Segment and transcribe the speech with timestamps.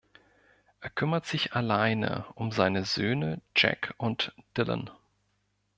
[0.79, 4.89] Er kümmert sich alleine um seine Söhne Jack und Dylan.